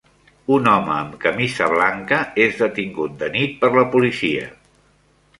[0.53, 4.49] Un home amb camisa blanca és detingut de nit per la policia.